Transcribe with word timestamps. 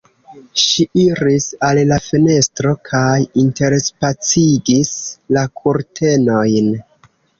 Ŝi 0.59 0.83
iris 1.01 1.45
al 1.67 1.81
la 1.91 1.99
fenestro 2.05 2.73
kaj 2.89 3.11
interspacigis 3.43 4.91
la 5.39 5.45
kurtenojn. 5.61 6.73